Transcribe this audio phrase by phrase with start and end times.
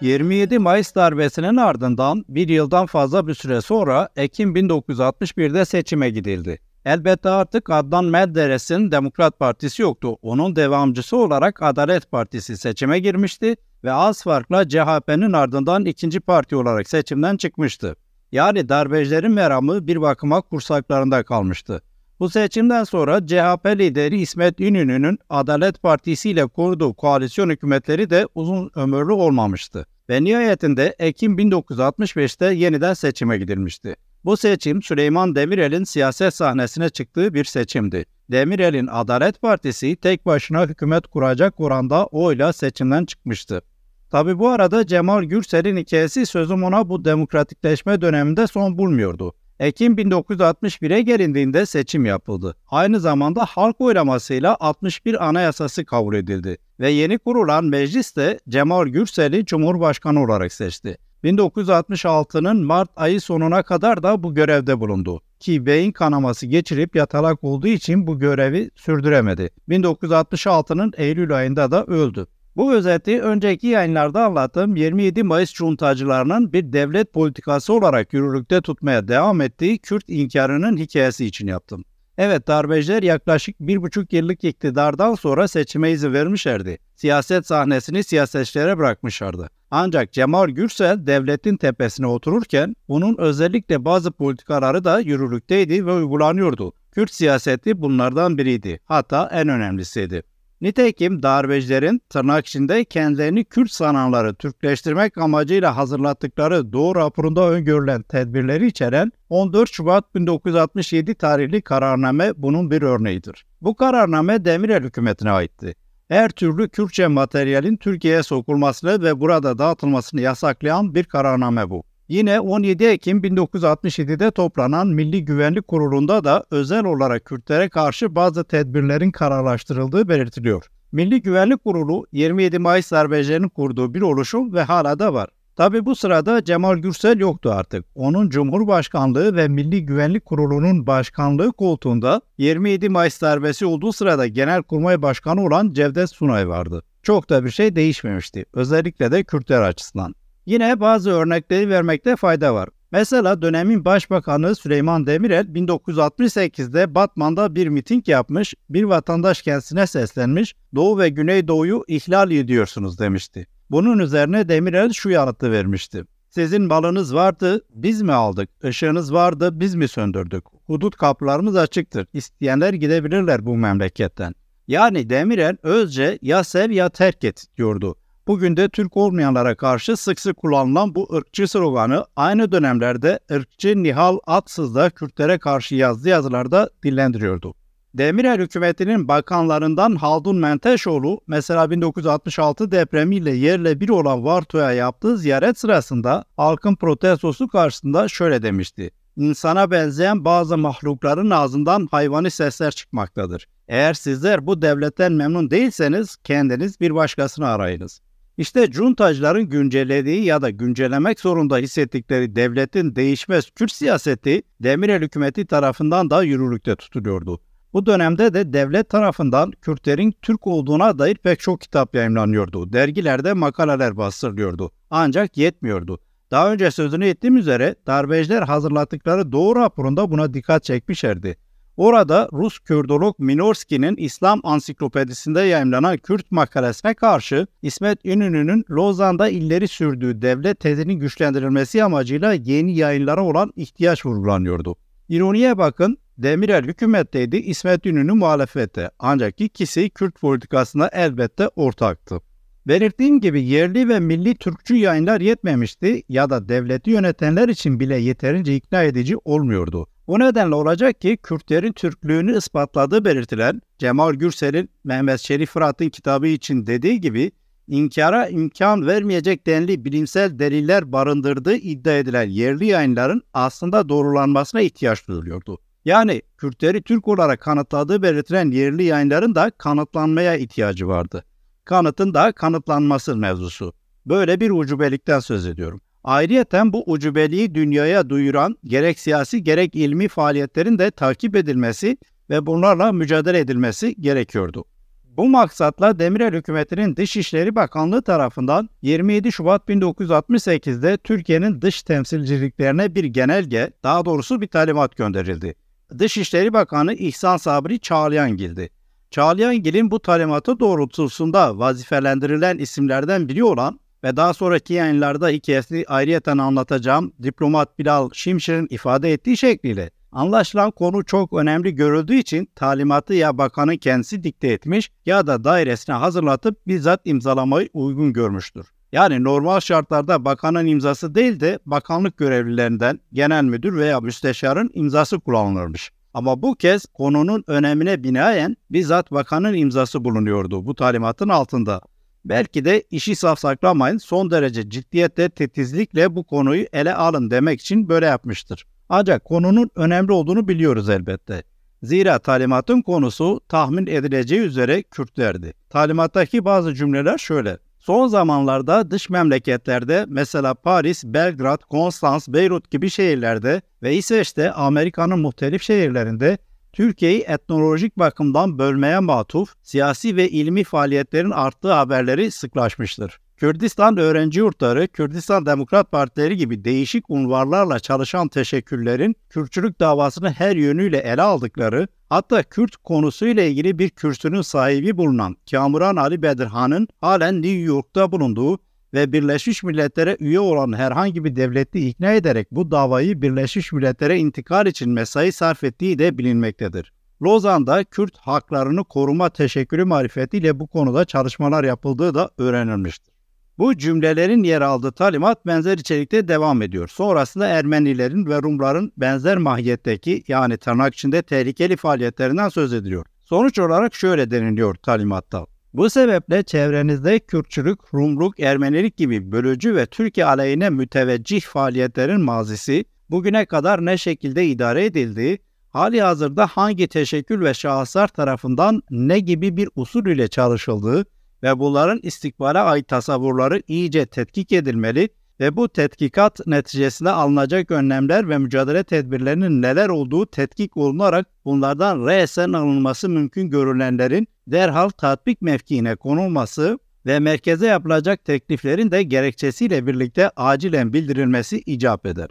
[0.00, 6.58] 27 Mayıs darbesinin ardından bir yıldan fazla bir süre sonra Ekim 1961'de seçime gidildi.
[6.84, 10.16] Elbette artık Adnan Menderes'in Demokrat Partisi yoktu.
[10.22, 16.88] Onun devamcısı olarak Adalet Partisi seçime girmişti ve az farkla CHP'nin ardından ikinci parti olarak
[16.88, 17.96] seçimden çıkmıştı.
[18.32, 21.82] Yani darbecilerin meramı bir bakıma kursaklarında kalmıştı.
[22.20, 28.70] Bu seçimden sonra CHP lideri İsmet İnönü'nün Adalet Partisi ile kurduğu koalisyon hükümetleri de uzun
[28.74, 29.86] ömürlü olmamıştı.
[30.10, 33.96] Ve nihayetinde Ekim 1965'te yeniden seçime gidilmişti.
[34.24, 38.04] Bu seçim Süleyman Demirel'in siyaset sahnesine çıktığı bir seçimdi.
[38.30, 43.62] Demirel'in Adalet Partisi tek başına hükümet kuracak oranda oyla seçimden çıkmıştı.
[44.10, 49.34] Tabi bu arada Cemal Gürsel'in hikayesi sözüm ona bu demokratikleşme döneminde son bulmuyordu.
[49.60, 52.56] Ekim 1961'e gelindiğinde seçim yapıldı.
[52.68, 59.44] Aynı zamanda halk oylamasıyla 61 anayasası kabul edildi ve yeni kurulan meclis de Cemal Gürsel'i
[59.44, 60.98] Cumhurbaşkanı olarak seçti.
[61.24, 67.66] 1966'nın Mart ayı sonuna kadar da bu görevde bulundu ki beyin kanaması geçirip yatalak olduğu
[67.66, 69.50] için bu görevi sürdüremedi.
[69.68, 72.26] 1966'nın Eylül ayında da öldü.
[72.58, 79.40] Bu özeti önceki yayınlarda anlattığım 27 Mayıs cuntacılarının bir devlet politikası olarak yürürlükte tutmaya devam
[79.40, 81.84] ettiği Kürt inkarının hikayesi için yaptım.
[82.16, 86.78] Evet darbeciler yaklaşık bir buçuk yıllık iktidardan sonra seçime izin vermişlerdi.
[86.94, 89.50] Siyaset sahnesini siyasetçilere bırakmışlardı.
[89.70, 96.72] Ancak Cemal Gürsel devletin tepesine otururken bunun özellikle bazı politikaları da yürürlükteydi ve uygulanıyordu.
[96.92, 98.80] Kürt siyaseti bunlardan biriydi.
[98.84, 100.22] Hatta en önemlisiydi.
[100.60, 109.12] Nitekim darbecilerin tırnak içinde kendilerini Kürt sananları Türkleştirmek amacıyla hazırlattıkları Doğu raporunda öngörülen tedbirleri içeren
[109.28, 113.46] 14 Şubat 1967 tarihli kararname bunun bir örneğidir.
[113.62, 115.74] Bu kararname Demirel hükümetine aitti.
[116.08, 121.84] Her türlü Kürtçe materyalin Türkiye'ye sokulmasını ve burada dağıtılmasını yasaklayan bir kararname bu.
[122.08, 129.10] Yine 17 Ekim 1967'de toplanan Milli Güvenlik Kurulu'nda da özel olarak Kürtlere karşı bazı tedbirlerin
[129.10, 130.66] kararlaştırıldığı belirtiliyor.
[130.92, 135.28] Milli Güvenlik Kurulu 27 Mayıs darbecilerinin kurduğu bir oluşum ve hala da var.
[135.56, 137.84] Tabi bu sırada Cemal Gürsel yoktu artık.
[137.94, 145.44] Onun Cumhurbaşkanlığı ve Milli Güvenlik Kurulu'nun başkanlığı koltuğunda 27 Mayıs darbesi olduğu sırada Genelkurmay Başkanı
[145.44, 146.82] olan Cevdet Sunay vardı.
[147.02, 148.44] Çok da bir şey değişmemişti.
[148.52, 150.14] Özellikle de Kürtler açısından.
[150.48, 152.68] Yine bazı örnekleri vermekte fayda var.
[152.92, 160.98] Mesela dönemin Başbakanı Süleyman Demirel 1968'de Batman'da bir miting yapmış, bir vatandaş kendisine seslenmiş, Doğu
[160.98, 163.46] ve Güneydoğu'yu ihlal ediyorsunuz demişti.
[163.70, 166.04] Bunun üzerine Demirel şu yanıtı vermişti.
[166.30, 168.48] Sizin malınız vardı, biz mi aldık?
[168.64, 170.44] Işığınız vardı, biz mi söndürdük?
[170.66, 172.06] Hudut kapılarımız açıktır.
[172.12, 174.34] İsteyenler gidebilirler bu memleketten.
[174.68, 177.96] Yani Demirel özce ya sev ya terk et diyordu.
[178.28, 184.18] Bugün de Türk olmayanlara karşı sık sık kullanılan bu ırkçı sloganı aynı dönemlerde ırkçı Nihal
[184.26, 187.54] Atsız da Kürtlere karşı yazdığı yazılarda dillendiriyordu.
[187.94, 196.24] Demirel hükümetinin bakanlarından Haldun Menteşoğlu mesela 1966 depremiyle yerle bir olan Varto'ya yaptığı ziyaret sırasında
[196.36, 198.90] halkın protestosu karşısında şöyle demişti.
[199.16, 203.48] İnsana benzeyen bazı mahlukların ağzından hayvani sesler çıkmaktadır.
[203.68, 208.00] Eğer sizler bu devletten memnun değilseniz kendiniz bir başkasını arayınız.
[208.38, 216.10] İşte cuntacıların güncellediği ya da güncellemek zorunda hissettikleri devletin değişmez Kürt siyaseti Demirel hükümeti tarafından
[216.10, 217.40] da yürürlükte tutuluyordu.
[217.72, 222.72] Bu dönemde de devlet tarafından Kürtlerin Türk olduğuna dair pek çok kitap yayınlanıyordu.
[222.72, 224.70] Dergilerde makaleler bastırılıyordu.
[224.90, 226.00] Ancak yetmiyordu.
[226.30, 231.36] Daha önce sözünü ettiğim üzere darbeciler hazırlattıkları Doğu raporunda buna dikkat çekmişlerdi.
[231.78, 240.22] Orada Rus Kürdolog Minorski'nin İslam Ansiklopedisinde yayınlanan Kürt makalesine karşı İsmet İnönü'nün Lozan'da illeri sürdüğü
[240.22, 244.76] devlet tezinin güçlendirilmesi amacıyla yeni yayınlara olan ihtiyaç vurgulanıyordu.
[245.08, 248.90] İroniye bakın, Demirel hükümetteydi, İsmet İnönü muhalefette.
[248.98, 252.20] Ancak ikisi Kürt politikasına elbette ortaktı.
[252.66, 258.56] Belirttiğim gibi yerli ve milli Türkçü yayınlar yetmemişti ya da devleti yönetenler için bile yeterince
[258.56, 259.88] ikna edici olmuyordu.
[260.08, 266.66] Bu nedenle olacak ki Kürtlerin Türklüğünü ispatladığı belirtilen Cemal Gürsel'in Mehmet Şerif Fırat'ın kitabı için
[266.66, 267.30] dediği gibi
[267.66, 275.58] inkara imkan vermeyecek denli bilimsel deliller barındırdığı iddia edilen yerli yayınların aslında doğrulanmasına ihtiyaç duyuluyordu.
[275.84, 281.24] Yani Kürtleri Türk olarak kanıtladığı belirtilen yerli yayınların da kanıtlanmaya ihtiyacı vardı.
[281.64, 283.72] Kanıtın da kanıtlanması mevzusu.
[284.06, 285.80] Böyle bir ucubelikten söz ediyorum.
[286.04, 291.98] Ayrıyeten bu ucubeliği dünyaya duyuran gerek siyasi gerek ilmi faaliyetlerin de takip edilmesi
[292.30, 294.64] ve bunlarla mücadele edilmesi gerekiyordu.
[295.04, 303.70] Bu maksatla Demirel hükümetinin Dışişleri Bakanlığı tarafından 27 Şubat 1968'de Türkiye'nin dış temsilciliklerine bir genelge,
[303.82, 305.54] daha doğrusu bir talimat gönderildi.
[305.98, 308.70] Dışişleri Bakanı İhsan Sabri Çağlayangil'di.
[309.10, 317.12] Çağlayangil'in bu talimatı doğrultusunda vazifelendirilen isimlerden biri olan ve daha sonraki yayınlarda hikayesini ayrıyeten anlatacağım
[317.22, 323.76] diplomat Bilal Şimşir'in ifade ettiği şekliyle Anlaşılan konu çok önemli görüldüğü için talimatı ya bakanın
[323.76, 328.66] kendisi dikte etmiş ya da dairesine hazırlatıp bizzat imzalamayı uygun görmüştür.
[328.92, 335.90] Yani normal şartlarda bakanın imzası değil de bakanlık görevlilerinden genel müdür veya müsteşarın imzası kullanılırmış.
[336.14, 341.80] Ama bu kez konunun önemine binaen bizzat bakanın imzası bulunuyordu bu talimatın altında.
[342.24, 348.06] Belki de işi safsaklamayın son derece ciddiyetle titizlikle bu konuyu ele alın demek için böyle
[348.06, 348.66] yapmıştır.
[348.88, 351.42] Ancak konunun önemli olduğunu biliyoruz elbette.
[351.82, 355.54] Zira talimatın konusu tahmin edileceği üzere Kürtlerdi.
[355.70, 357.58] Talimattaki bazı cümleler şöyle.
[357.78, 365.62] Son zamanlarda dış memleketlerde mesela Paris, Belgrad, Konstans, Beyrut gibi şehirlerde ve İsveç'te Amerika'nın muhtelif
[365.62, 366.38] şehirlerinde
[366.72, 373.18] Türkiye'yi etnolojik bakımdan bölmeye matuf siyasi ve ilmi faaliyetlerin arttığı haberleri sıklaşmıştır.
[373.36, 380.98] Kürdistan öğrenci yurtları, Kürdistan Demokrat Partileri gibi değişik unvarlarla çalışan teşekkürlerin Kürtçülük davasını her yönüyle
[380.98, 387.58] ele aldıkları, hatta Kürt konusuyla ilgili bir kürsünün sahibi bulunan Kamuran Ali Bedirhan'ın halen New
[387.58, 388.58] York'ta bulunduğu
[388.94, 394.66] ve Birleşmiş Milletler'e üye olan herhangi bir devleti ikna ederek bu davayı Birleşmiş Milletler'e intikal
[394.66, 396.92] için mesai sarf ettiği de bilinmektedir.
[397.22, 403.14] Lozan'da Kürt haklarını koruma teşekkürü marifetiyle bu konuda çalışmalar yapıldığı da öğrenilmiştir.
[403.58, 406.88] Bu cümlelerin yer aldığı talimat benzer içerikte devam ediyor.
[406.88, 413.06] Sonrasında Ermenilerin ve Rumların benzer mahiyetteki yani tırnak içinde tehlikeli faaliyetlerinden söz ediliyor.
[413.24, 415.46] Sonuç olarak şöyle deniliyor talimatta.
[415.74, 423.46] Bu sebeple çevrenizde Kürtçülük, Rumluk, Ermenilik gibi bölücü ve Türkiye aleyhine müteveccih faaliyetlerin mazisi bugüne
[423.46, 425.38] kadar ne şekilde idare edildiği,
[425.68, 431.04] hali hazırda hangi teşekkül ve şahıslar tarafından ne gibi bir usul ile çalışıldığı
[431.42, 435.08] ve bunların istikbale ait tasavvurları iyice tetkik edilmeli
[435.40, 442.52] ve bu tetkikat neticesinde alınacak önlemler ve mücadele tedbirlerinin neler olduğu tetkik olunarak bunlardan resen
[442.52, 450.92] alınması mümkün görülenlerin derhal tatbik mevkiine konulması ve merkeze yapılacak tekliflerin de gerekçesiyle birlikte acilen
[450.92, 452.28] bildirilmesi icap eder.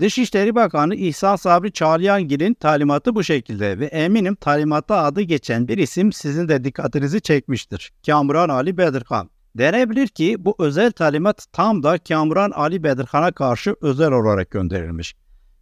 [0.00, 6.12] Dışişleri Bakanı İhsan Sabri Çağlayangil'in talimatı bu şekilde ve eminim talimatta adı geçen bir isim
[6.12, 7.92] sizin de dikkatinizi çekmiştir.
[8.06, 9.30] Kamuran Ali Bedirhan.
[9.58, 15.14] Denebilir ki bu özel talimat tam da Kamuran Ali Bedirhan'a karşı özel olarak gönderilmiş.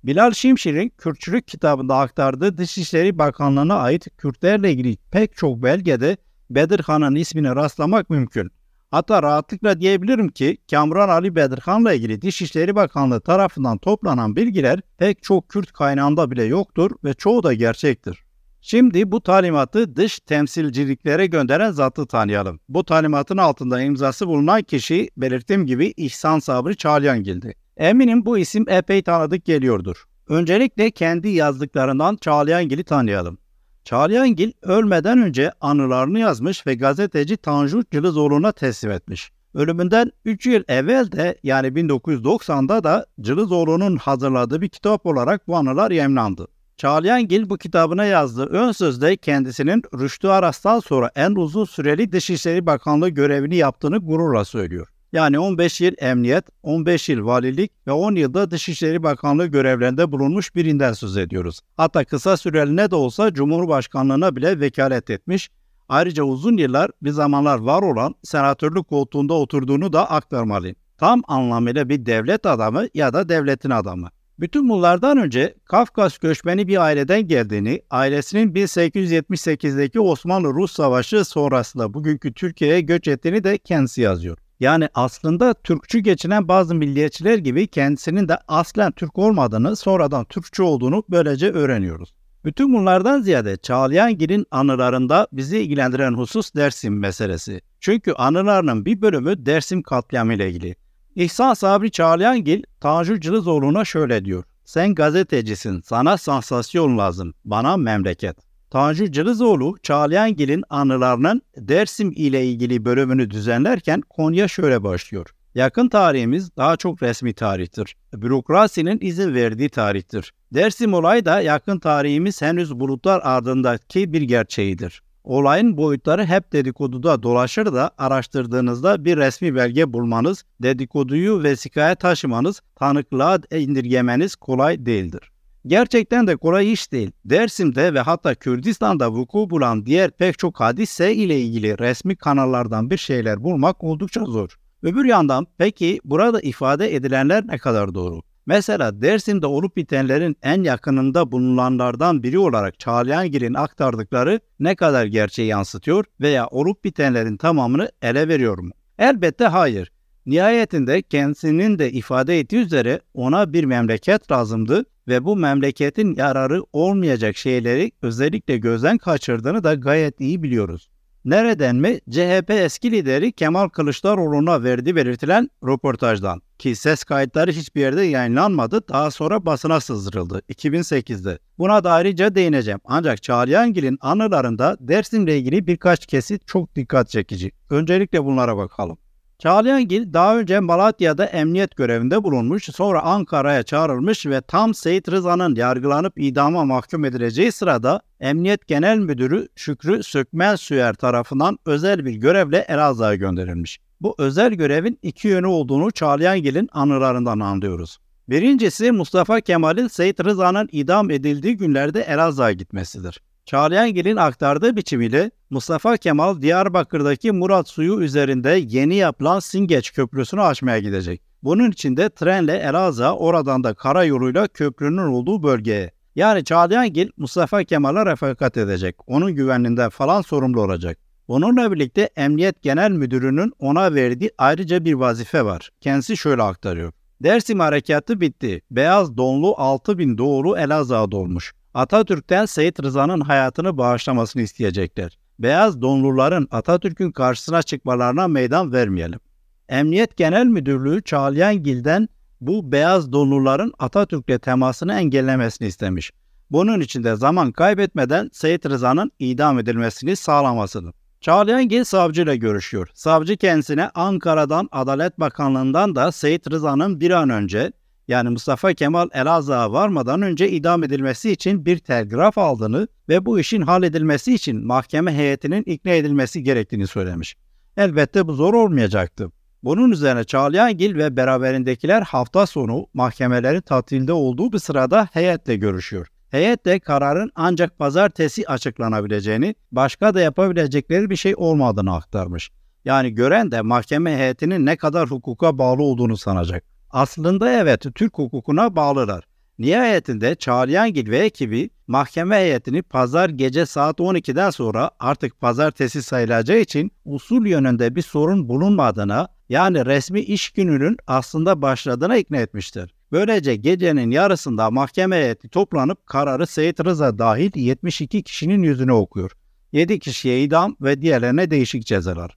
[0.04, 6.16] Bilal Şimşir'in Kürtçülük kitabında aktardığı Dışişleri Bakanlığı'na ait Kürtlerle ilgili pek çok belgede
[6.50, 8.50] Bedirhan'ın ismine rastlamak mümkün.
[8.90, 15.49] Hatta rahatlıkla diyebilirim ki Kamran Ali Bedirhan'la ilgili Dışişleri Bakanlığı tarafından toplanan bilgiler pek çok
[15.49, 18.25] Kürt kaynağında bile yoktur ve çoğu da gerçektir.
[18.68, 22.60] Şimdi bu talimatı dış temsilciliklere gönderen zatı tanıyalım.
[22.68, 27.54] Bu talimatın altında imzası bulunan kişi belirttiğim gibi İhsan Sabri Çağlayangil'di.
[27.76, 30.04] Eminim bu isim epey tanıdık geliyordur.
[30.28, 33.38] Öncelikle kendi yazdıklarından Çağlayangil'i tanıyalım.
[33.84, 39.32] Çağlayangil ölmeden önce anılarını yazmış ve gazeteci Tanju Cılızoğlu'na teslim etmiş.
[39.54, 45.90] Ölümünden 3 yıl evvel de yani 1990'da da Cılızoğlu'nun hazırladığı bir kitap olarak bu anılar
[45.90, 46.49] yayınlandı.
[46.76, 53.09] Çağlayangil bu kitabına yazdığı ön sözde kendisinin Rüştü Aras'tan sonra en uzun süreli Dışişleri Bakanlığı
[53.09, 54.88] görevini yaptığını gururla söylüyor.
[55.12, 60.92] Yani 15 yıl emniyet, 15 yıl valilik ve 10 yılda Dışişleri Bakanlığı görevlerinde bulunmuş birinden
[60.92, 61.61] söz ediyoruz.
[61.76, 65.50] Hatta kısa süreli ne de olsa Cumhurbaşkanlığına bile vekalet etmiş.
[65.88, 70.76] Ayrıca uzun yıllar bir zamanlar var olan senatörlük koltuğunda oturduğunu da aktarmalıyım.
[70.99, 74.09] Tam anlamıyla bir devlet adamı ya da devletin adamı.
[74.40, 82.81] Bütün bunlardan önce Kafkas göçmeni bir aileden geldiğini, ailesinin 1878'deki Osmanlı-Rus Savaşı sonrasında bugünkü Türkiye'ye
[82.81, 84.38] göç ettiğini de kendisi yazıyor.
[84.61, 91.05] Yani aslında Türkçü geçinen bazı milliyetçiler gibi kendisinin de aslen Türk olmadığını, sonradan Türkçü olduğunu
[91.11, 92.14] böylece öğreniyoruz.
[92.45, 97.61] Bütün bunlardan ziyade Çağlayangil'in anılarında bizi ilgilendiren husus Dersim meselesi.
[97.81, 100.76] Çünkü anılarının bir bölümü Dersim katliamı ile ilgili.
[101.16, 104.44] İhsan Sabri Çağlayangil, Tanju Cılızoğlu'na şöyle diyor.
[104.64, 108.37] Sen gazetecisin, sana sansasyon lazım, bana memleket.
[108.70, 115.26] Tanju Cılızoğlu, Çağlayangil'in anılarının Dersim ile ilgili bölümünü düzenlerken konuya şöyle başlıyor.
[115.54, 117.96] Yakın tarihimiz daha çok resmi tarihtir.
[118.14, 120.32] Bürokrasinin izin verdiği tarihtir.
[120.54, 125.02] Dersim olayı da yakın tarihimiz henüz bulutlar ardındaki bir gerçeğidir.
[125.26, 133.38] Olayın boyutları hep dedikoduda dolaşır da araştırdığınızda bir resmi belge bulmanız, dedikoduyu vesikaya taşımanız, tanıklığa
[133.50, 135.30] indirgemeniz kolay değildir.
[135.66, 137.11] Gerçekten de kolay iş değil.
[137.25, 142.99] Dersim'de ve hatta Kürdistan'da vuku bulan diğer pek çok hadise ile ilgili resmi kanallardan bir
[142.99, 144.59] şeyler bulmak oldukça zor.
[144.83, 148.23] Öbür yandan peki burada ifade edilenler ne kadar doğru?
[148.46, 156.04] Mesela Dersim'de olup bitenlerin en yakınında bulunanlardan biri olarak Çağlayangil'in aktardıkları ne kadar gerçeği yansıtıyor
[156.20, 158.70] veya olup bitenlerin tamamını ele veriyor mu?
[158.98, 159.92] Elbette hayır.
[160.26, 167.36] Nihayetinde kendisinin de ifade ettiği üzere ona bir memleket lazımdı ve bu memleketin yararı olmayacak
[167.36, 170.88] şeyleri özellikle gözden kaçırdığını da gayet iyi biliyoruz.
[171.26, 172.00] Nereden mi?
[172.11, 179.11] CHP eski lideri Kemal Kılıçdaroğlu'na verdi belirtilen röportajdan ki ses kayıtları hiçbir yerde yayınlanmadı daha
[179.11, 181.38] sonra basına sızdırıldı 2008'de.
[181.59, 187.52] Buna da ayrıca değineceğim ancak Çağlayangil'in anılarında Dersim'le ilgili birkaç kesit çok dikkat çekici.
[187.71, 188.99] Öncelikle bunlara bakalım.
[189.38, 196.12] Çağlayangil daha önce Malatya'da emniyet görevinde bulunmuş, sonra Ankara'ya çağrılmış ve tam Seyit Rıza'nın yargılanıp
[196.16, 203.14] idama mahkum edileceği sırada Emniyet Genel Müdürü Şükrü Sökmez Süer tarafından özel bir görevle Elazığ'a
[203.14, 203.78] gönderilmiş.
[204.00, 207.99] Bu özel görevin iki yönü olduğunu Çağlayangil'in anılarından anlıyoruz.
[208.28, 213.21] Birincisi Mustafa Kemal'in Seyit Rıza'nın idam edildiği günlerde Elazığ'a gitmesidir.
[213.46, 221.22] Çağlayangil'in aktardığı biçimiyle Mustafa Kemal Diyarbakır'daki Murat Suyu üzerinde yeni yapılan Singeç Köprüsü'nü açmaya gidecek.
[221.42, 225.90] Bunun için de trenle Elazığ'a oradan da karayoluyla köprünün olduğu bölgeye.
[226.16, 228.96] Yani Çağlayangil Mustafa Kemal'a refakat edecek.
[229.06, 230.98] Onun güvenliğinden falan sorumlu olacak.
[231.28, 235.70] Onunla birlikte Emniyet Genel Müdürü'nün ona verdiği ayrıca bir vazife var.
[235.80, 236.92] Kendisi şöyle aktarıyor.
[237.22, 238.62] Dersim harekatı bitti.
[238.70, 241.52] Beyaz donlu 6000 doğulu Elazığ'a dolmuş.
[241.76, 245.18] Atatürk'ten Seyit Rıza'nın hayatını bağışlamasını isteyecekler.
[245.38, 249.21] Beyaz donluların Atatürk'ün karşısına çıkmalarına meydan vermeyelim.
[249.68, 252.09] Emniyet Genel Müdürlüğü Çağlayangil'den
[252.40, 256.12] bu beyaz donluların Atatürk'le temasını engellemesini istemiş.
[256.50, 260.95] Bunun için de zaman kaybetmeden Seyit Rıza'nın idam edilmesini sağlamasıdır.
[261.21, 262.88] Çağlayangil savcıyla görüşüyor.
[262.95, 267.73] Savcı kendisine Ankara'dan Adalet Bakanlığı'ndan da Seyit Rıza'nın bir an önce
[268.08, 273.62] yani Mustafa Kemal Elazığ'a varmadan önce idam edilmesi için bir telgraf aldığını ve bu işin
[273.62, 277.36] halledilmesi için mahkeme heyetinin ikna edilmesi gerektiğini söylemiş.
[277.76, 279.30] Elbette bu zor olmayacaktı.
[279.62, 286.06] Bunun üzerine Çağlayangil ve beraberindekiler hafta sonu mahkemelerin tatilde olduğu bir sırada heyetle görüşüyor.
[286.30, 292.50] Heyet de kararın ancak pazartesi açıklanabileceğini, başka da yapabilecekleri bir şey olmadığını aktarmış.
[292.84, 296.75] Yani gören de mahkeme heyetinin ne kadar hukuka bağlı olduğunu sanacak.
[296.90, 299.25] Aslında evet Türk hukukuna bağlılar.
[299.59, 306.93] Nihayetinde Çağlayangil ve ekibi mahkeme heyetini pazar gece saat 12'den sonra artık pazartesi sayılacağı için
[307.05, 312.95] usul yönünde bir sorun bulunmadığına yani resmi iş gününün aslında başladığına ikna etmiştir.
[313.12, 319.33] Böylece gecenin yarısında mahkeme heyeti toplanıp kararı Seyit Rıza dahil 72 kişinin yüzüne okuyor.
[319.73, 322.37] 7 kişiye idam ve diğerlerine değişik cezalar.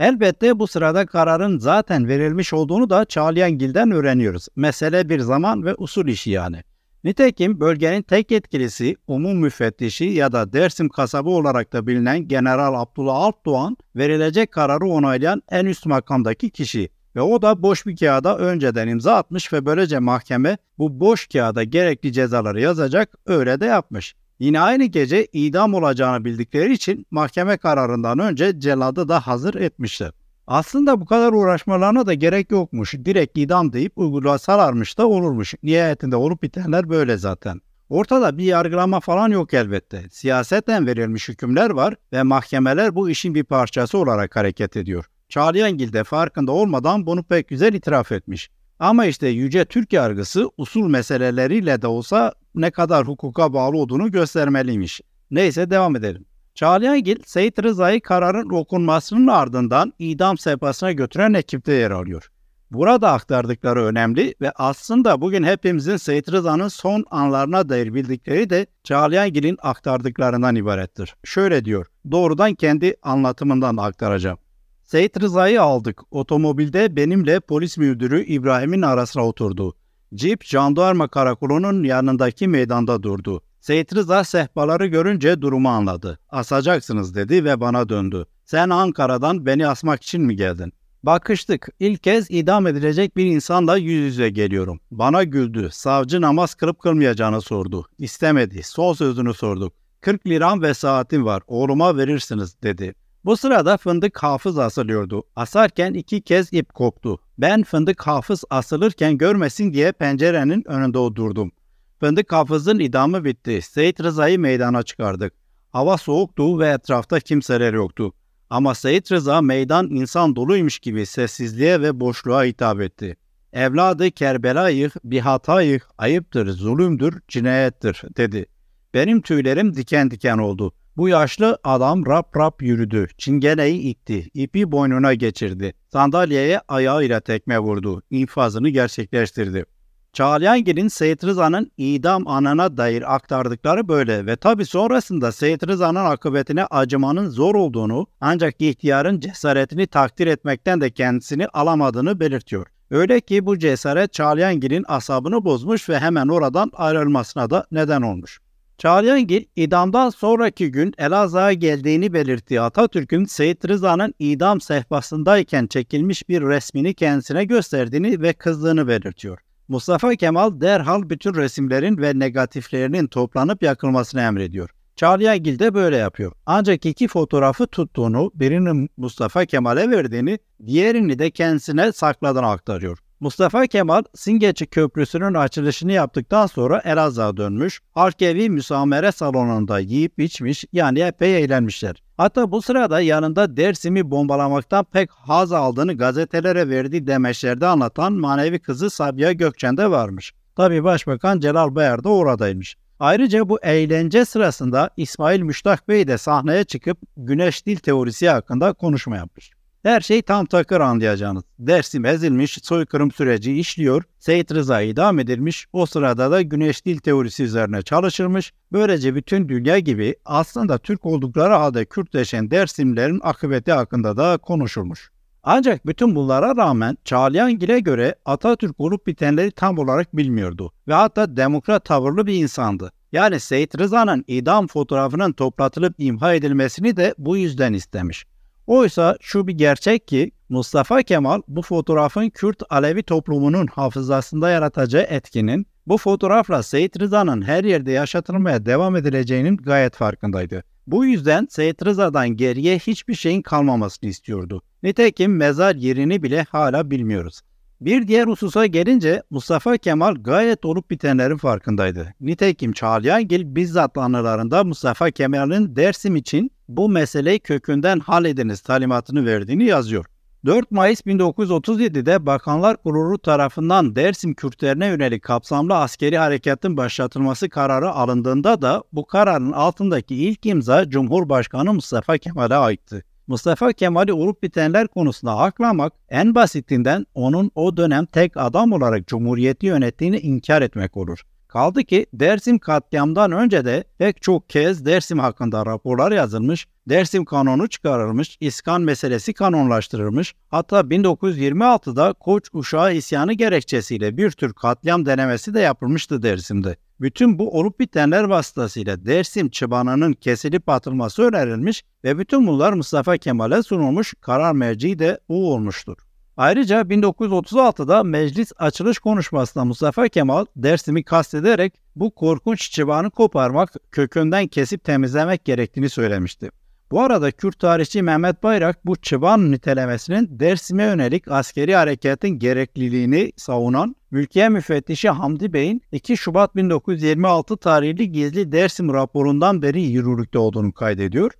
[0.00, 4.48] Elbette bu sırada kararın zaten verilmiş olduğunu da Çağlayangil'den öğreniyoruz.
[4.56, 6.62] Mesele bir zaman ve usul işi yani.
[7.04, 13.14] Nitekim bölgenin tek yetkilisi umum müfettişi ya da Dersim kasabı olarak da bilinen General Abdullah
[13.14, 18.88] Alpdoğan verilecek kararı onaylayan en üst makamdaki kişi ve o da boş bir kağıda önceden
[18.88, 24.14] imza atmış ve böylece mahkeme bu boş kağıda gerekli cezaları yazacak öyle de yapmış.
[24.40, 30.12] Yine aynı gece idam olacağını bildikleri için mahkeme kararından önce celadı da hazır etmişler.
[30.46, 32.94] Aslında bu kadar uğraşmalarına da gerek yokmuş.
[32.94, 35.54] Direkt idam deyip uygulasalarmış da olurmuş.
[35.62, 37.60] Nihayetinde olup bitenler böyle zaten.
[37.88, 40.04] Ortada bir yargılama falan yok elbette.
[40.10, 45.04] Siyasetten verilmiş hükümler var ve mahkemeler bu işin bir parçası olarak hareket ediyor.
[45.28, 48.50] Çağlayangil de farkında olmadan bunu pek güzel itiraf etmiş.
[48.78, 55.00] Ama işte yüce Türk yargısı usul meseleleriyle de olsa ne kadar hukuka bağlı olduğunu göstermeliymiş.
[55.30, 56.24] Neyse devam edelim.
[56.54, 62.30] Çağlayangil, Seyit Rıza'yı kararın okunmasının ardından idam sehpasına götüren ekipte yer alıyor.
[62.70, 69.56] Burada aktardıkları önemli ve aslında bugün hepimizin Seyit Rıza'nın son anlarına dair bildikleri de Çağlayangil'in
[69.62, 71.16] aktardıklarından ibarettir.
[71.24, 74.38] Şöyle diyor, doğrudan kendi anlatımından aktaracağım.
[74.84, 76.00] Seyit Rıza'yı aldık.
[76.10, 79.74] Otomobilde benimle polis müdürü İbrahim'in arasına oturdu.
[80.14, 83.42] Cip jandarma karakolunun yanındaki meydanda durdu.
[83.60, 86.18] Seyit Rıza sehpaları görünce durumu anladı.
[86.28, 88.26] Asacaksınız dedi ve bana döndü.
[88.44, 90.72] Sen Ankara'dan beni asmak için mi geldin?
[91.02, 91.68] Bakıştık.
[91.80, 94.80] İlk kez idam edilecek bir insanla yüz yüze geliyorum.
[94.90, 95.68] Bana güldü.
[95.72, 97.86] Savcı namaz kılıp kılmayacağını sordu.
[97.98, 98.62] İstemedi.
[98.62, 99.72] Son sözünü sorduk.
[100.00, 102.94] 40 liram ve saatim var oğluma verirsiniz dedi.
[103.24, 105.22] Bu sırada fındık hafız asılıyordu.
[105.36, 107.18] Asarken iki kez ip koptu.
[107.38, 111.52] Ben fındık hafız asılırken görmesin diye pencerenin önünde oturdum.
[112.00, 113.62] Fındık hafızın idamı bitti.
[113.62, 115.32] Seyit Rıza'yı meydana çıkardık.
[115.70, 118.12] Hava soğuktu ve etrafta kimseler yoktu.
[118.50, 123.16] Ama Seyit Rıza meydan insan doluymuş gibi sessizliğe ve boşluğa hitap etti.
[123.52, 128.46] Evladı Kerbelayık bir hatayık, ayıptır, zulümdür, cinayettir dedi.
[128.94, 130.72] Benim tüylerim diken diken oldu.
[130.96, 133.08] Bu yaşlı adam rap rap yürüdü.
[133.18, 134.30] Çingeneyi itti.
[134.34, 135.74] ipi boynuna geçirdi.
[135.92, 138.02] Sandalyeye ayağıyla tekme vurdu.
[138.10, 139.64] İnfazını gerçekleştirdi.
[140.12, 147.28] Çağlayangil'in Seyit Rıza'nın idam anına dair aktardıkları böyle ve tabi sonrasında Seyit Rıza'nın akıbetine acımanın
[147.28, 152.66] zor olduğunu ancak ihtiyarın cesaretini takdir etmekten de kendisini alamadığını belirtiyor.
[152.90, 158.40] Öyle ki bu cesaret Çağlayangil'in asabını bozmuş ve hemen oradan ayrılmasına da neden olmuş.
[158.80, 166.94] Çağlayangil idamdan sonraki gün Elazığ'a geldiğini belirttiği Atatürk'ün Seyit Rıza'nın idam sehpasındayken çekilmiş bir resmini
[166.94, 169.38] kendisine gösterdiğini ve kızdığını belirtiyor.
[169.68, 174.70] Mustafa Kemal derhal bütün resimlerin ve negatiflerinin toplanıp yakılmasını emrediyor.
[174.96, 176.32] Çağlayangil de böyle yapıyor.
[176.46, 182.98] Ancak iki fotoğrafı tuttuğunu, birini Mustafa Kemal'e verdiğini, diğerini de kendisine sakladığını aktarıyor.
[183.20, 191.00] Mustafa Kemal Singeçi Köprüsü'nün açılışını yaptıktan sonra Elazığ'a dönmüş, Halkevi müsamere salonunda yiyip içmiş yani
[191.00, 192.02] epey eğlenmişler.
[192.16, 198.90] Hatta bu sırada yanında Dersim'i bombalamaktan pek haz aldığını gazetelere verdiği demeçlerde anlatan manevi kızı
[198.90, 200.32] Sabiha Gökçen de varmış.
[200.56, 202.76] Tabi Başbakan Celal Bayar da oradaymış.
[203.00, 209.16] Ayrıca bu eğlence sırasında İsmail Müştak Bey de sahneye çıkıp güneş dil teorisi hakkında konuşma
[209.16, 209.59] yapmış.
[209.82, 211.42] Her şey tam takır anlayacağınız.
[211.58, 217.42] Dersim ezilmiş, soykırım süreci işliyor, Seyit Rıza idam edilmiş, o sırada da güneş dil teorisi
[217.42, 218.52] üzerine çalışılmış.
[218.72, 225.10] Böylece bütün dünya gibi aslında Türk oldukları halde Kürtleşen Dersimlerin akıbeti hakkında da konuşulmuş.
[225.42, 231.84] Ancak bütün bunlara rağmen Çağlayangil'e göre Atatürk olup bitenleri tam olarak bilmiyordu ve hatta demokrat
[231.84, 232.92] tavırlı bir insandı.
[233.12, 238.26] Yani Seyit Rıza'nın idam fotoğrafının toplatılıp imha edilmesini de bu yüzden istemiş.
[238.66, 245.66] Oysa şu bir gerçek ki Mustafa Kemal bu fotoğrafın Kürt Alevi toplumunun hafızasında yaratacağı etkinin
[245.86, 250.64] bu fotoğrafla Seyit Rıza'nın her yerde yaşatılmaya devam edileceğinin gayet farkındaydı.
[250.86, 254.62] Bu yüzden Seyit Rıza'dan geriye hiçbir şeyin kalmamasını istiyordu.
[254.82, 257.40] Nitekim mezar yerini bile hala bilmiyoruz.
[257.80, 262.14] Bir diğer hususa gelince Mustafa Kemal gayet olup bitenlerin farkındaydı.
[262.20, 270.04] Nitekim Çağlayangil bizzat anılarında Mustafa Kemal'in Dersim için bu meseleyi kökünden hallediniz talimatını verdiğini yazıyor.
[270.46, 278.62] 4 Mayıs 1937'de Bakanlar Kurulu tarafından Dersim Kürtlerine yönelik kapsamlı askeri harekatın başlatılması kararı alındığında
[278.62, 283.04] da bu kararın altındaki ilk imza Cumhurbaşkanı Mustafa Kemal'e aitti.
[283.26, 289.66] Mustafa Kemal'i olup bitenler konusunda haklamak en basitinden onun o dönem tek adam olarak Cumhuriyeti
[289.66, 291.22] yönettiğini inkar etmek olur.
[291.50, 297.68] Kaldı ki Dersim katliamdan önce de pek çok kez Dersim hakkında raporlar yazılmış, Dersim kanonu
[297.68, 305.60] çıkarılmış, İskan meselesi kanonlaştırılmış, hatta 1926'da Koç uşağı isyanı gerekçesiyle bir tür katliam denemesi de
[305.60, 306.76] yapılmıştı Dersim'de.
[307.00, 313.62] Bütün bu olup bitenler vasıtasıyla Dersim çıbanının kesilip atılması önerilmiş ve bütün bunlar Mustafa Kemal'e
[313.62, 316.09] sunulmuş karar merci de bu olmuştur.
[316.36, 324.84] Ayrıca 1936'da meclis açılış konuşmasında Mustafa Kemal Dersim'i kastederek bu korkunç çıbanı koparmak, kökünden kesip
[324.84, 326.50] temizlemek gerektiğini söylemişti.
[326.90, 333.96] Bu arada Kürt tarihçi Mehmet Bayrak bu çıban nitelemesinin Dersim'e yönelik askeri harekatın gerekliliğini savunan
[334.10, 341.32] Mülkiye Müfettişi Hamdi Bey'in 2 Şubat 1926 tarihli gizli Dersim raporundan beri yürürlükte olduğunu kaydediyor.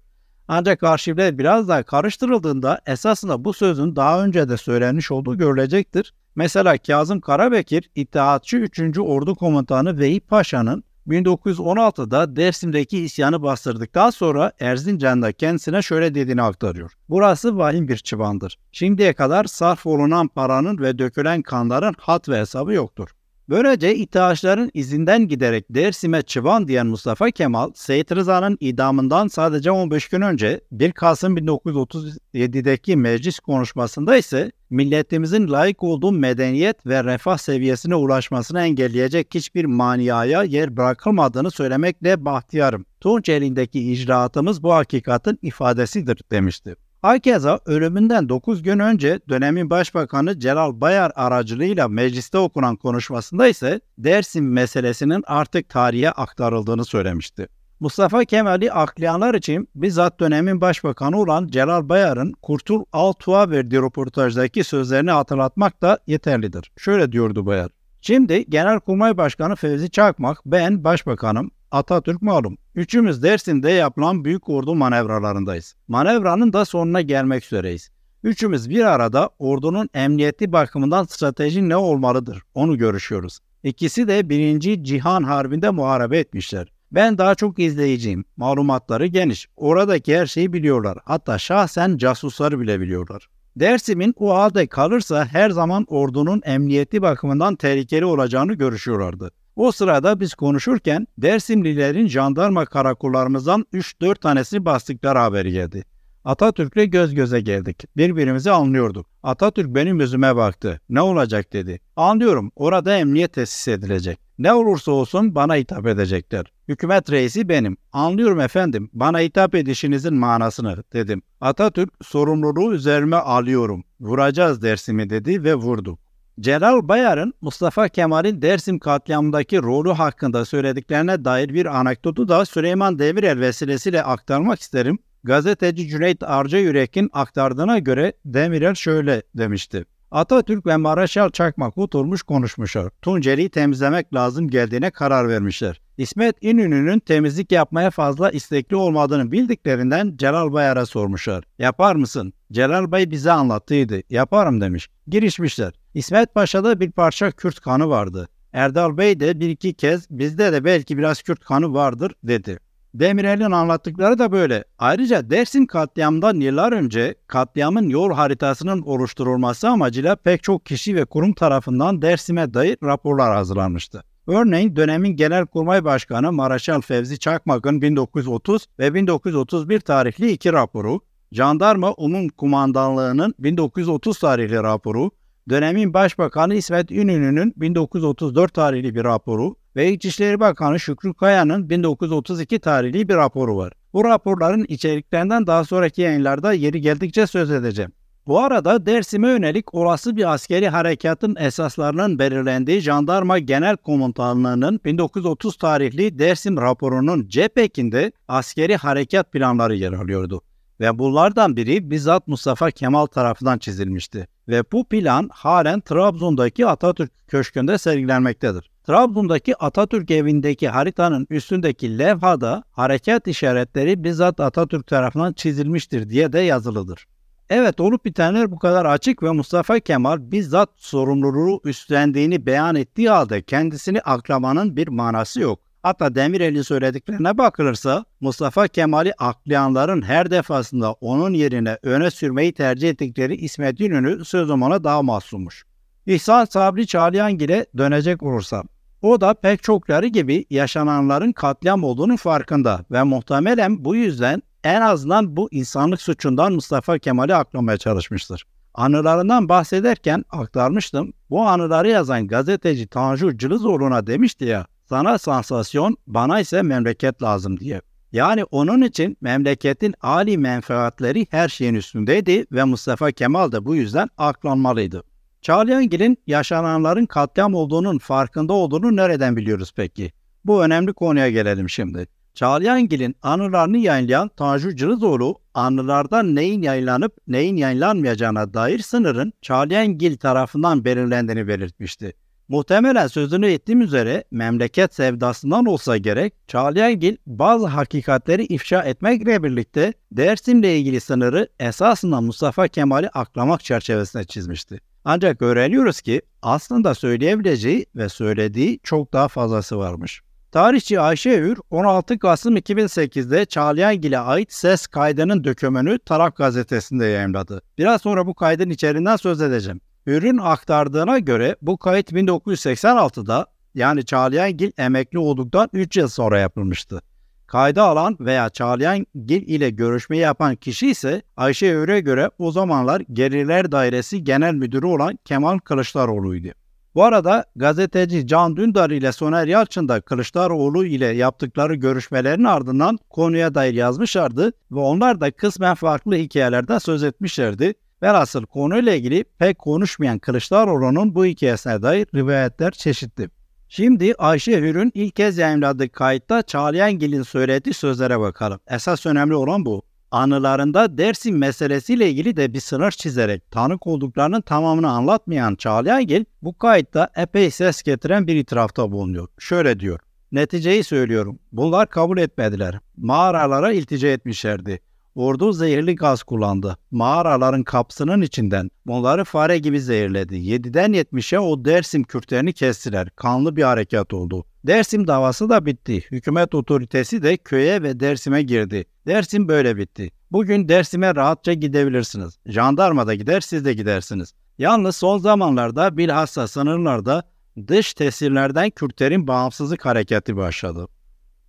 [0.52, 6.14] Ancak arşivler biraz daha karıştırıldığında esasında bu sözün daha önce de söylenmiş olduğu görülecektir.
[6.34, 8.98] Mesela Kazım Karabekir, İttihatçı 3.
[8.98, 16.92] Ordu Komutanı Vehip Paşa'nın 1916'da Dersim'deki isyanı bastırdıktan sonra Erzincan'da kendisine şöyle dediğini aktarıyor.
[17.08, 18.58] Burası vahim bir çıbandır.
[18.72, 23.08] Şimdiye kadar sarf olunan paranın ve dökülen kanların hat ve hesabı yoktur.
[23.50, 30.20] Böylece İttihatçıların izinden giderek Dersim'e çıban diyen Mustafa Kemal, Seyit Rıza'nın idamından sadece 15 gün
[30.20, 38.60] önce 1 Kasım 1937'deki meclis konuşmasında ise milletimizin layık olduğu medeniyet ve refah seviyesine ulaşmasını
[38.60, 42.86] engelleyecek hiçbir maniaya yer bırakılmadığını söylemekle bahtiyarım.
[43.00, 46.76] Tunç elindeki icraatımız bu hakikatin ifadesidir demişti.
[47.02, 54.52] Hakeza ölümünden 9 gün önce dönemin başbakanı Celal Bayar aracılığıyla mecliste okunan konuşmasında ise Dersim
[54.52, 57.48] meselesinin artık tarihe aktarıldığını söylemişti.
[57.80, 65.10] Mustafa Kemal'i aklayanlar için bizzat dönemin başbakanı olan Celal Bayar'ın Kurtul Altuğ'a verdiği röportajdaki sözlerini
[65.10, 66.72] hatırlatmak da yeterlidir.
[66.76, 67.70] Şöyle diyordu Bayar.
[68.00, 72.58] Şimdi Genelkurmay Başkanı Fevzi Çakmak, ben başbakanım, Atatürk malum.
[72.74, 75.74] Üçümüz Dersim'de yapılan büyük ordu manevralarındayız.
[75.88, 77.90] Manevranın da sonuna gelmek üzereyiz.
[78.22, 83.38] Üçümüz bir arada ordunun emniyeti bakımından strateji ne olmalıdır onu görüşüyoruz.
[83.62, 86.72] İkisi de birinci Cihan Harbi'nde muharebe etmişler.
[86.92, 88.24] Ben daha çok izleyiciyim.
[88.36, 89.48] Malumatları geniş.
[89.56, 90.98] Oradaki her şeyi biliyorlar.
[91.04, 93.28] Hatta şahsen casusları bile biliyorlar.
[93.56, 99.30] Dersim'in o halde kalırsa her zaman ordunun emniyeti bakımından tehlikeli olacağını görüşüyorlardı.
[99.60, 105.84] O sırada biz konuşurken Dersimlilerin jandarma karakollarımızdan 3-4 tanesi bastıkları haberi geldi.
[106.24, 107.84] Atatürk'le göz göze geldik.
[107.96, 109.06] Birbirimizi anlıyorduk.
[109.22, 110.80] Atatürk benim yüzüme baktı.
[110.88, 111.80] Ne olacak dedi.
[111.96, 114.18] Anlıyorum orada emniyet tesis edilecek.
[114.38, 116.52] Ne olursa olsun bana hitap edecekler.
[116.68, 117.76] Hükümet reisi benim.
[117.92, 118.90] Anlıyorum efendim.
[118.92, 121.22] Bana hitap edişinizin manasını dedim.
[121.40, 123.84] Atatürk sorumluluğu üzerime alıyorum.
[124.00, 125.98] Vuracağız dersimi dedi ve vurdu.
[126.40, 133.40] Celal Bayar'ın Mustafa Kemal'in Dersim katliamındaki rolü hakkında söylediklerine dair bir anekdotu da Süleyman Demirel
[133.40, 134.98] vesilesiyle aktarmak isterim.
[135.24, 139.84] Gazeteci Cüneyt Arca Yürek'in aktardığına göre Demirel şöyle demişti.
[140.10, 142.92] Atatürk ve Maraşal Çakmak oturmuş konuşmuşlar.
[143.02, 145.80] Tunceli'yi temizlemek lazım geldiğine karar vermişler.
[145.98, 151.44] İsmet İnönü'nün temizlik yapmaya fazla istekli olmadığını bildiklerinden Celal Bayar'a sormuşlar.
[151.58, 152.32] Yapar mısın?
[152.52, 154.02] Celal Bey bize anlattıydı.
[154.10, 154.88] Yaparım demiş.
[155.06, 155.79] Girişmişler.
[155.94, 158.28] İsmet Paşa'da bir parça Kürt kanı vardı.
[158.52, 162.58] Erdal Bey de bir iki kez bizde de belki biraz Kürt kanı vardır dedi.
[162.94, 164.64] Demirel'in anlattıkları da böyle.
[164.78, 171.32] Ayrıca Dersim katliamından yıllar önce katliamın yol haritasının oluşturulması amacıyla pek çok kişi ve kurum
[171.32, 174.04] tarafından Dersim'e dair raporlar hazırlanmıştı.
[174.26, 181.00] Örneğin dönemin Genelkurmay Başkanı Maraşal Fevzi Çakmak'ın 1930 ve 1931 tarihli iki raporu,
[181.32, 185.10] Jandarma Umum Kumandanlığı'nın 1930 tarihli raporu,
[185.48, 193.08] dönemin Başbakanı İsmet İnönü'nün 1934 tarihli bir raporu ve İçişleri Bakanı Şükrü Kaya'nın 1932 tarihli
[193.08, 193.72] bir raporu var.
[193.92, 197.92] Bu raporların içeriklerinden daha sonraki yayınlarda yeri geldikçe söz edeceğim.
[198.26, 206.18] Bu arada Dersim'e yönelik olası bir askeri harekatın esaslarının belirlendiği Jandarma Genel Komutanlığı'nın 1930 tarihli
[206.18, 210.42] Dersim raporunun cephekinde askeri harekat planları yer alıyordu.
[210.80, 214.28] Ve bunlardan biri bizzat Mustafa Kemal tarafından çizilmişti.
[214.48, 218.70] Ve bu plan halen Trabzon'daki Atatürk Köşkü'nde sergilenmektedir.
[218.86, 227.06] Trabzon'daki Atatürk evindeki haritanın üstündeki levhada harekat işaretleri bizzat Atatürk tarafından çizilmiştir diye de yazılıdır.
[227.50, 233.42] Evet olup bitenler bu kadar açık ve Mustafa Kemal bizzat sorumluluğu üstlendiğini beyan ettiği halde
[233.42, 235.69] kendisini aklamanın bir manası yok.
[235.82, 243.36] Hatta Demirel'in söylediklerine bakılırsa Mustafa Kemal'i aklayanların her defasında onun yerine öne sürmeyi tercih ettikleri
[243.36, 245.64] İsmet İnönü sözüm ona daha masummuş.
[246.06, 248.64] İhsan Sabri Çağlayangil'e dönecek olursam,
[249.02, 255.36] o da pek çokları gibi yaşananların katliam olduğunun farkında ve muhtemelen bu yüzden en azından
[255.36, 258.46] bu insanlık suçundan Mustafa Kemal'i aklamaya çalışmıştır.
[258.74, 261.12] Anılarından bahsederken aktarmıştım.
[261.30, 267.80] Bu anıları yazan gazeteci Tanju Cılızoğlu'na demişti ya, sana sansasyon, bana ise memleket lazım diye.
[268.12, 274.08] Yani onun için memleketin âli menfaatleri her şeyin üstündeydi ve Mustafa Kemal de bu yüzden
[274.18, 275.02] aklanmalıydı.
[275.42, 280.12] Çağlayangil'in yaşananların katliam olduğunun farkında olduğunu nereden biliyoruz peki?
[280.44, 282.06] Bu önemli konuya gelelim şimdi.
[282.34, 291.48] Çağlayangil'in anılarını yayınlayan Tanju Cırızoğlu, anılardan neyin yayınlanıp neyin yayınlanmayacağına dair sınırın Çağlayangil tarafından belirlendiğini
[291.48, 292.12] belirtmişti.
[292.50, 300.62] Muhtemelen sözünü ettiğim üzere memleket sevdasından olsa gerek Çağlayangil bazı hakikatleri ifşa etmekle birlikte Dersim'le
[300.62, 304.80] ilgili sınırı esasında Mustafa Kemal'i aklamak çerçevesine çizmişti.
[305.04, 310.22] Ancak öğreniyoruz ki aslında söyleyebileceği ve söylediği çok daha fazlası varmış.
[310.52, 317.62] Tarihçi Ayşe Ür 16 Kasım 2008'de Çağlayangil'e ait ses kaydının dökümünü Taraf gazetesinde yayınladı.
[317.78, 319.80] Biraz sonra bu kaydın içeriğinden söz edeceğim.
[320.06, 327.02] Ürün aktardığına göre bu kayıt 1986'da yani Çağlayangil emekli olduktan 3 yıl sonra yapılmıştı.
[327.46, 333.72] Kayda alan veya Çağlayangil ile görüşme yapan kişi ise Ayşe Ür'e göre o zamanlar Geriler
[333.72, 336.48] Dairesi Genel Müdürü olan Kemal Kılıçdaroğlu'ydu.
[336.94, 343.54] Bu arada gazeteci Can Dündar ile Soner Yalçın da Kılıçdaroğlu ile yaptıkları görüşmelerin ardından konuya
[343.54, 347.74] dair yazmışlardı ve onlar da kısmen farklı hikayelerden söz etmişlerdi.
[348.02, 353.30] Velhasıl konuyla ilgili pek konuşmayan Kılıçdaroğlu'nun bu hikayesine dair rivayetler çeşitli.
[353.68, 358.60] Şimdi Ayşe Hür'ün ilk kez yayınladığı kayıtta Çağlayangil'in söylediği sözlere bakalım.
[358.70, 359.82] Esas önemli olan bu.
[360.10, 367.10] Anılarında Dersim meselesiyle ilgili de bir sınır çizerek tanık olduklarının tamamını anlatmayan Çağlayangil bu kayıtta
[367.16, 369.28] epey ses getiren bir itirafta bulunuyor.
[369.38, 370.00] Şöyle diyor.
[370.32, 371.38] Neticeyi söylüyorum.
[371.52, 372.78] Bunlar kabul etmediler.
[372.96, 374.80] Mağaralara iltica etmişlerdi.
[375.14, 376.76] Ordu zehirli gaz kullandı.
[376.90, 380.34] Mağaraların kapsının içinden bunları fare gibi zehirledi.
[380.34, 383.10] 7'den 70'e o Dersim Kürtlerini kestiler.
[383.10, 384.44] Kanlı bir harekat oldu.
[384.66, 386.00] Dersim davası da bitti.
[386.10, 388.84] Hükümet otoritesi de köye ve Dersim'e girdi.
[389.06, 390.10] Dersim böyle bitti.
[390.32, 392.38] Bugün Dersim'e rahatça gidebilirsiniz.
[392.46, 394.34] Jandarma da gider, siz de gidersiniz.
[394.58, 397.22] Yalnız son zamanlarda bilhassa sınırlarda
[397.68, 400.88] dış tesirlerden Kürtlerin bağımsızlık hareketi başladı.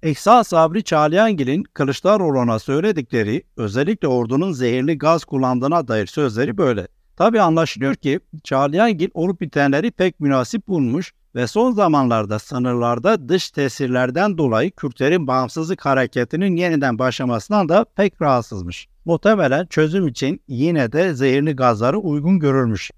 [0.04, 6.88] İhsan Sabri Çağlayangil'in Kılıçdaroğlu'na söyledikleri özellikle ordunun zehirli gaz kullandığına dair sözleri böyle.
[7.18, 14.38] Tabi anlaşılıyor ki Çağlayangil olup bitenleri pek münasip bulmuş ve son zamanlarda sınırlarda dış tesirlerden
[14.38, 18.88] dolayı Kürtlerin bağımsızlık hareketinin yeniden başlamasından da pek rahatsızmış.
[19.06, 22.92] Muhtemelen çözüm için yine de zehirli gazları uygun görülmüş.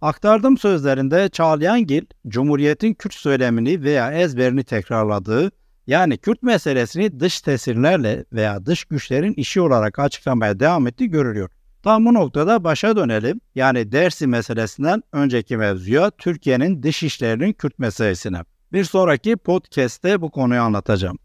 [0.00, 5.50] Aktardığım sözlerinde Çağlayangil, Cumhuriyet'in Kürt söylemini veya ezberini tekrarladığı
[5.92, 11.50] yani Kürt meselesini dış tesirlerle veya dış güçlerin işi olarak açıklamaya devam ettiği görülüyor.
[11.82, 13.40] Tam bu noktada başa dönelim.
[13.54, 18.38] Yani Dersi meselesinden önceki mevzuya Türkiye'nin dış işlerinin Kürt meselesine.
[18.72, 21.18] Bir sonraki podcast'te bu konuyu anlatacağım.